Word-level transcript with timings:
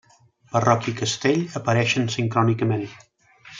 Parròquia 0.53 0.93
i 0.93 1.01
Castell 1.01 1.45
apareixen 1.61 2.11
sincrònicament. 2.17 2.89